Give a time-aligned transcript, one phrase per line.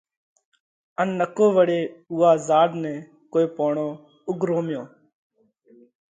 [1.01, 2.93] ان نڪو وۯي اُوئا زاۯ نئہ
[3.31, 3.87] ڪوئي پوڻو
[4.29, 4.83] اُڳروميو۔